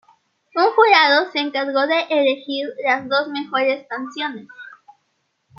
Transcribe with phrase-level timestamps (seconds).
[0.55, 4.47] Un jurado se encargó de elegir las dos mejores canciones.